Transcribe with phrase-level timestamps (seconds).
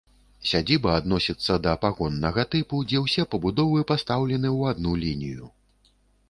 [0.51, 5.45] Сядзіба адносіцца да пагоннага тыпу, дзе ўсе пабудовы пастаўлены ў адну лінію.